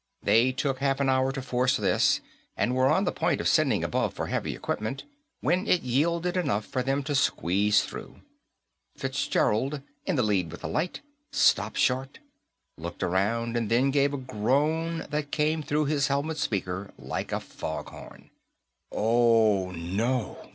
[0.23, 2.21] They took half an hour to force this,
[2.57, 5.03] and were on the point of sending above for heavy equipment
[5.41, 8.15] when it yielded enough for them to squeeze through.
[8.97, 11.01] Fitzgerald, in the lead with the light,
[11.31, 12.17] stopped short,
[12.79, 17.39] looked around, and then gave a groan that came through his helmet speaker like a
[17.39, 18.31] foghorn.
[18.91, 20.49] "Oh, no!